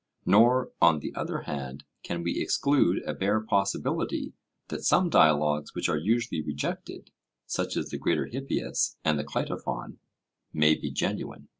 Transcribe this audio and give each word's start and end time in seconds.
Nor, 0.25 0.71
on 0.81 0.97
the 0.97 1.13
other 1.13 1.41
hand, 1.41 1.83
can 2.01 2.23
we 2.23 2.41
exclude 2.41 3.03
a 3.05 3.13
bare 3.13 3.39
possibility 3.39 4.33
that 4.69 4.81
some 4.83 5.11
dialogues 5.11 5.75
which 5.75 5.89
are 5.89 5.95
usually 5.99 6.41
rejected, 6.41 7.11
such 7.45 7.77
as 7.77 7.89
the 7.89 7.99
Greater 7.99 8.25
Hippias 8.25 8.97
and 9.05 9.19
the 9.19 9.23
Cleitophon, 9.23 9.99
may 10.51 10.73
be 10.73 10.89
genuine. 10.89 11.49